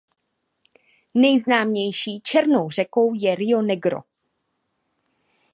[1.13, 3.99] Nejznámější černou řekou je Rio Negro.